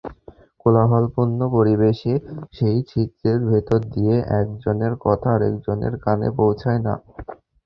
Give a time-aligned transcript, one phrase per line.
[0.61, 2.13] কোলাহলপূর্ণ পরিবেশে
[2.53, 6.93] সেই ছিদ্রের ভেতর দিয়ে একজনের কথা আরেকজনের কানে পৌঁছায় না।